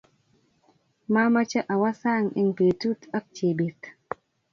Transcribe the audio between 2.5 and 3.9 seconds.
petut ak jebet